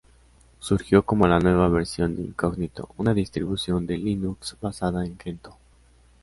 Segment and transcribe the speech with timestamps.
[0.59, 5.55] Surgió como la nueva versión de Incognito, una distribución de Linux basada en Gentoo.